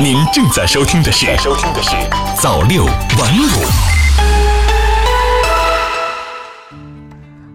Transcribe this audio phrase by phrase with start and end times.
[0.00, 1.90] 您正在收听的是《收听的是
[2.40, 3.46] 早六晚五》。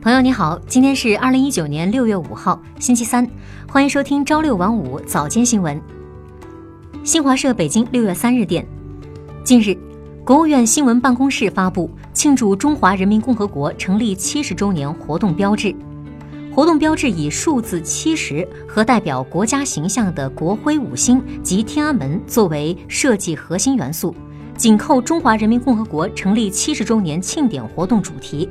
[0.00, 3.28] 朋友你好，今天是二零一九年六月五号，星期三，
[3.68, 5.80] 欢迎收听朝六晚五早间新闻。
[7.04, 8.66] 新华社北京六月三日电，
[9.44, 9.76] 近日，
[10.24, 15.74] 国务院新闻办公室发布庆祝中华人民共和国成立七十周年活动标志。
[16.54, 24.14] 活动标志以数字七十和代表国家形象的国徽五星及天安门作为设计核心元素，
[24.54, 28.46] 紧扣中华人民共和国成立七十周年庆典活动主题。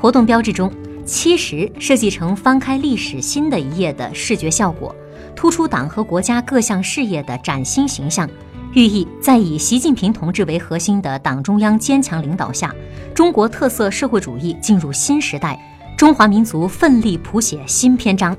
[0.00, 0.72] 活动标志中，
[1.04, 4.94] 七十设计成翻开历史新的一页的视觉效果，
[5.34, 8.30] 突出党和国家各项事业的崭新形象，
[8.74, 12.72] 寓意在以习近平同志为核心的党中央坚强领导下，
[13.12, 15.58] 中国特色社会主义进入新时代。
[15.96, 18.36] 中华民族奋力谱写新篇章，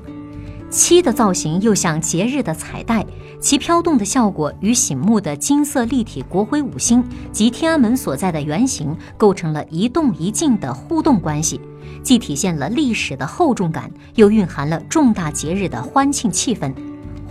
[0.68, 3.04] 七的造型又像节日的彩带，
[3.40, 7.02] 其飘动的效果与醒目的金色立体国徽五星
[7.32, 11.58] 及天安门所在的圆形构成了一动一静的互动关系，
[12.02, 16.70] 既体现了历史的厚重感，又蕴含了重大节日的欢庆气氛。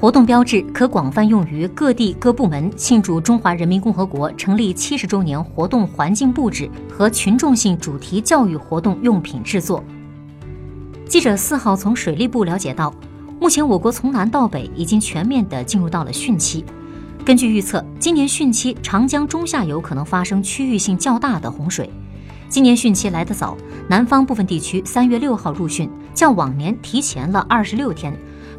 [0.02, 9.84] 活动标志可广泛用于各地各部门庆祝中华人民共和国成立七十周年活动环境布置和群众性主题教育活动用品制作。
[11.08, 12.94] 记者四号从水利部了解到，
[13.40, 16.66] 目前我国从南到北已经全面的进入到了汛期。
[17.24, 21.90] 根据预测，今年汛期长江中下游可能发生区域性较大的洪水。
[22.50, 23.56] 今年汛期来得早，
[23.88, 28.12] 南方部分地区三月六号入汛，较往年提前了二十六天；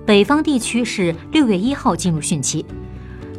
[0.06, 2.64] 北方地区是六月一号进入汛期。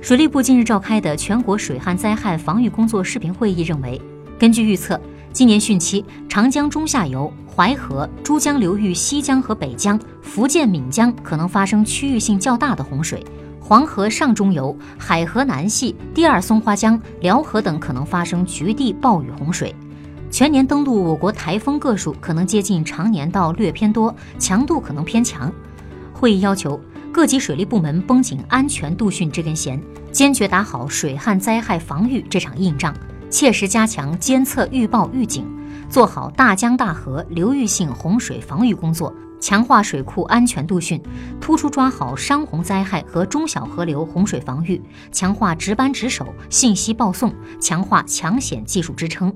[0.01, 3.99] 水利部近日召开的全国水旱灾害防御工作视频会议认为，
[4.37, 4.99] 根据预测。
[5.37, 13.19] 今年汛期，长江中下游、淮河、珠江流域西江和北江、福建闽江可能发生区域性较大的洪水；
[13.61, 19.75] 黄河上中游、海河南系、第二松花江、辽河等可能发生局地暴雨洪水。
[20.31, 25.53] 全年登陆我国台风个数可能接近常年到略偏多，强度可能偏强。
[26.13, 26.81] 会议要求
[27.13, 29.79] 各级水利部门绷紧安全度汛这根弦，
[30.11, 32.91] 坚决打好水旱灾害防御这场硬仗。
[33.29, 35.45] 切实加强监测、预报、预警，
[35.89, 41.01] 做好大江大河流域性洪水防御工作，强化水库安全度汛，
[41.41, 49.33] 突出抓好山洪灾害和中小河流洪水防御，强化值班值守、信息报送，强化抢险技术支撑。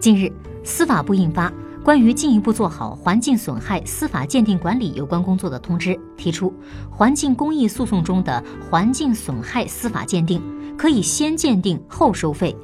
[0.00, 0.32] 近日，
[0.64, 1.50] 司法部印发
[1.82, 6.52] 《关于进一步做好环境损害司法鉴定管理有关工作的通知》，提出
[6.90, 10.42] 环境公益诉讼中的环境损害司法鉴定
[10.78, 12.56] 可以先鉴定后收费。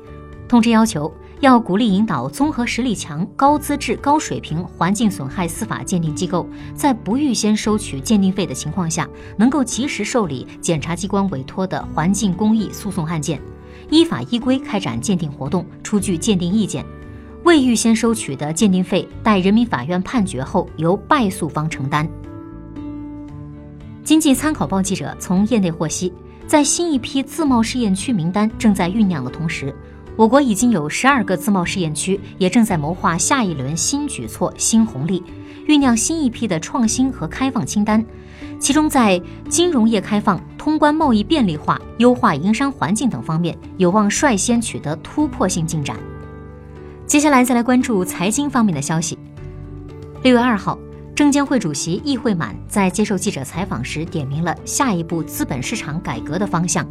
[0.54, 13.40] 通知要求，要鼓励引导综合实力强、高资质、高水平环境损害司法鉴定机构，在不预先收取鉴定费的情况下，能够及时受理检察机关委托的环境公益诉讼案件，
[13.90, 16.86] 依法依规开展鉴定活动，出具鉴定意见。
[17.42, 22.08] 未预先收取的鉴定费，待人民法院判决后由败诉方承担。
[24.04, 26.12] 经济参考报记者从业内获悉，
[26.46, 29.74] 在新一批自贸试验区名单正在酝酿的同时。
[30.16, 35.22] 我国已经有十二个自贸试验区，也正在谋划下一轮新举措、新红利，
[35.66, 38.04] 酝酿新一批的创新和开放清单。
[38.60, 45.96] 其中，在金融业开放、通关贸易便利化、优化营商环境等方面，有望率先取得突破性进展。
[47.06, 49.18] 接下来，再来关注财经方面的消息。
[50.22, 50.78] 六月二号，
[51.14, 56.86] 证监会主席易会满在接受记者采访时，点明了下一步资本市场改革的方向。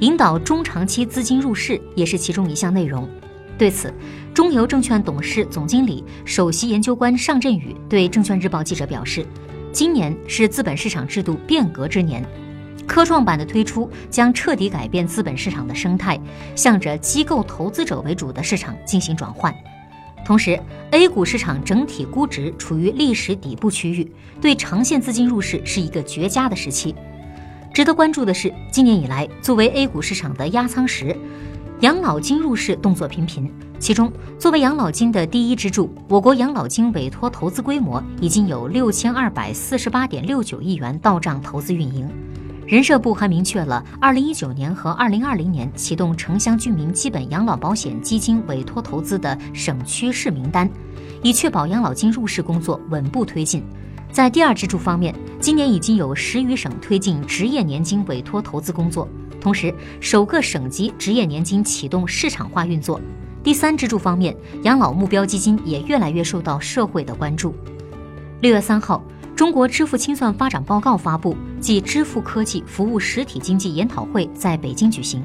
[0.00, 3.08] 引导中长期资金入市也是其中一项内容。
[3.58, 3.92] 对此，
[4.32, 9.26] 中邮证券董事总经理、首席研究官尚振宇对证券日报记者表示
[9.72, 12.24] ：“今年是资本市场制度变革之年，
[12.86, 16.16] 科创板的推出将彻底改变资本市场的生态，
[16.54, 19.52] 向着机构投资者为主的市场进行转换。
[20.24, 20.60] 同时
[20.92, 24.08] ，A 股市场整体估值处于历史底部区域，
[24.40, 26.94] 对长线资金入市是一个绝佳的时期。”
[27.78, 31.16] 值得关注的是，今年以来，作为 A 股市场的压舱石，
[31.78, 33.48] 养老金入市动作频频。
[33.78, 42.10] 其中，作为养老金的第一支柱，我国养老金委托投资规模已经有六千二百四十八点六九亿元到账投资运营。
[42.66, 50.68] 人社部还明确了二零一九年和二零二零年启动城乡居民基本养老保险基金委托投资的省区市名单，
[51.22, 53.62] 以确保养老金入市工作稳步推进。
[54.10, 59.06] 在第二支柱方面，今年已经有十余省推进职业年金委托投资工作，
[59.40, 63.00] 同时首个省级职业年金启动市场化运作。
[63.44, 67.54] 第三支柱方面，养老目标基金也越来越受到社会的关注。
[68.40, 69.02] 六月三号，
[69.36, 75.22] 中国支付清算发展报告发布暨支付科技服务实体经济研讨会在北京举行。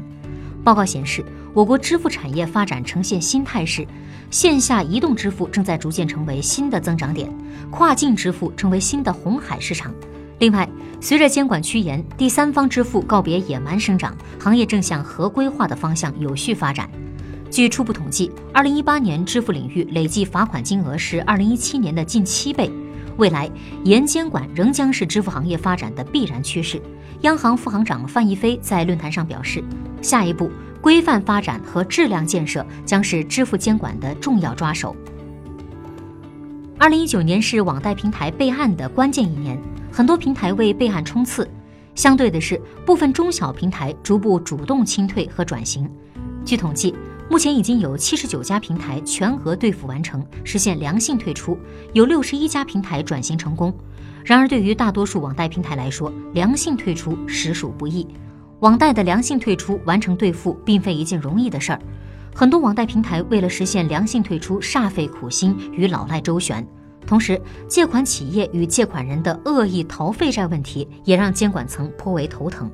[0.63, 3.85] 报告显示，我国支付产业发展呈现新态势，
[4.31, 7.31] 线下移动支付正在逐渐成为新的增长点，
[7.69, 9.93] 跨境支付成为新的红海市场。
[10.39, 10.67] 另外，
[10.99, 16.89] 随着监管趋严，第三方支付告别野蛮生长，行业正向合规化的方向有序发展。
[17.51, 22.67] 据初步统计，二零一八年支付领域累计罚款金额是二零一七年的近七倍。
[23.17, 23.47] 未来
[23.83, 26.81] 严监管仍将是支付行业发展的必然趋势。
[27.21, 29.63] 央行副行长范一飞在论坛上表示，
[30.01, 30.51] 下一步
[30.83, 34.93] 规范发展和质量建设将是支付监管的重要抓手。
[36.77, 39.57] 二零一九年是网贷平台备案的关键一年，
[39.89, 41.49] 很多平台为备案冲刺。
[41.95, 45.89] 相对的是，部分中小平台逐步主动清退和转型。
[46.43, 46.93] 据统计。
[47.29, 51.57] 目前已经有七十九家平台全额兑付完成，实现良性退出；
[51.93, 53.73] 有六十一家平台转型成功。
[54.25, 58.05] 然而，对于大多数网贷平台来说，良性退出实属不易。
[58.63, 61.79] 网贷的良性退出完成兑付，并非一件容易的事儿。
[62.33, 66.65] 很多网贷平台为了实现良性退出，煞费苦心与老赖周旋。
[67.05, 72.71] 同时，借款企业与借款人的恶意逃废债问题，也让监管层颇为头疼。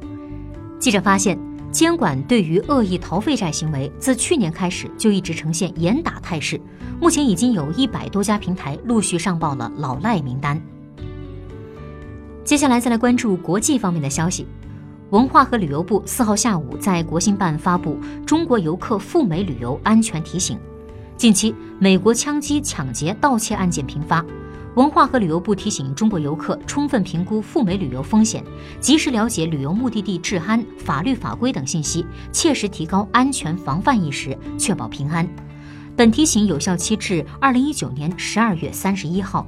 [0.77, 1.37] 记者发现。
[1.71, 6.59] 监管对于恶意逃废债行为，自去年开始就一直呈现严打态势。
[6.99, 10.59] 目前已经有一百多家平台陆续上报了老赖名单。
[12.43, 14.47] 接下来再来关注国际方面的消息。
[15.11, 20.55] 文化和旅游部四号下午在国新办发布《中国游客赴美旅游安全提醒》，
[21.17, 24.23] 近期美国枪击、抢劫、盗窃案件频发。
[24.75, 28.43] 文化和旅游部提醒中国游客充分评估赴美旅游风险，
[28.79, 35.27] 及时了解旅游目的地治安、法律法规等信息，切实提高安全防范意识，确保平安。
[35.95, 39.47] 本提醒有效期至二零一九年十二月三十一号。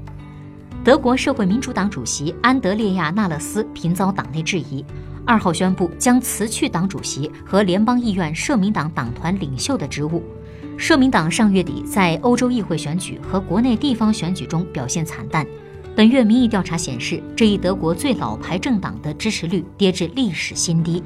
[0.83, 4.83] 德国社会民主党主席安德烈亚·纳勒斯频遭党内质疑，
[5.23, 10.23] 二号宣布将辞去党主席和联邦议院社民党党团领袖的职务。
[10.77, 15.45] 社民党上月底在欧洲议会选举和国内地方选举中表现惨淡。
[15.95, 21.03] 本月民意调查显示，这一德国最老牌政党的支持率跌至历史新低。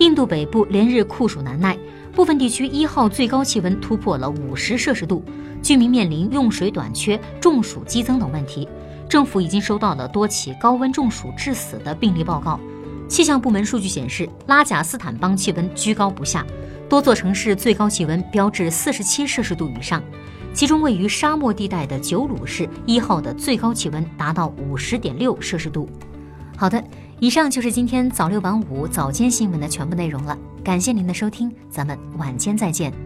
[0.00, 1.74] 印度北部连日酷暑难耐，
[2.16, 5.22] 部分地区一号最高气温突破了五十摄氏度，
[5.62, 8.66] 居民面临用水短缺、中暑激增等问题。
[9.06, 12.58] 政府已经收到了多起高温中暑致死的病例报告。
[13.06, 16.42] 气象部门数据显示，拉贾斯坦邦气温居高不下。
[16.88, 20.02] 多座城市最高气温标至四十七摄氏度以上，
[20.54, 25.86] 其中位于沙漠地带的九鲁市一号的最高气温达到五十点六摄氏度。
[26.56, 26.82] 好的，
[27.20, 33.05] 以上就是今天早六晚五早间新闻的全部内容了，感谢您的收听，咱们晚间再见。